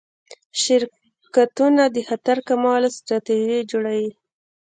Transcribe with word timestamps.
شرکتونه 0.61 1.83
د 1.95 1.97
خطر 2.07 2.37
کمولو 2.47 2.87
ستراتیژي 2.97 3.59
جوړوي. 3.71 4.09